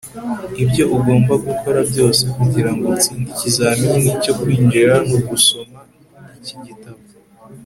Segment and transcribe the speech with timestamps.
[0.63, 5.79] ibyo ugomba gukora byose kugirango utsinde ikizamini cyo kwinjira ni ugusoma
[6.39, 7.01] iki gitabo